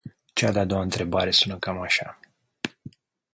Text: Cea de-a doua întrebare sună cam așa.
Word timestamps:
Cea 0.33 0.51
de-a 0.51 0.65
doua 0.65 0.81
întrebare 0.81 1.31
sună 1.31 1.57
cam 1.57 1.79
așa. 1.81 2.19